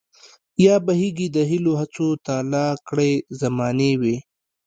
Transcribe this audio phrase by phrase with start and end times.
[0.65, 3.11] يا بهير د هيلو هڅو تالا کړے
[3.41, 4.17] زمانې وي